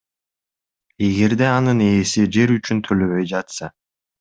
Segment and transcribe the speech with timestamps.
[1.07, 3.73] эгерде анын ээси жер үчүн төлөбөй жатса.